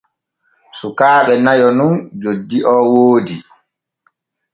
[0.79, 3.35] Sukaaɓe nayo nun joddi o woodi.